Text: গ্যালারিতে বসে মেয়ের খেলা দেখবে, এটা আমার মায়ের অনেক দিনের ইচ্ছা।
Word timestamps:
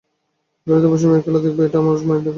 গ্যালারিতে 0.65 0.87
বসে 0.91 1.05
মেয়ের 1.09 1.23
খেলা 1.25 1.39
দেখবে, 1.45 1.61
এটা 1.67 1.77
আমার 1.81 1.85
মায়ের 1.87 1.99
অনেক 1.99 2.07
দিনের 2.07 2.17
ইচ্ছা। 2.21 2.29